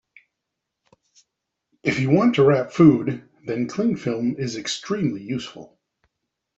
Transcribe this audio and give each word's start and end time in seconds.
If 1.83 1.99
you 1.99 2.09
want 2.09 2.33
to 2.33 2.43
wrap 2.43 2.71
food, 2.71 3.29
then 3.45 3.67
clingfilm 3.67 4.39
is 4.39 4.57
extremely 4.57 5.21
useful 5.21 5.77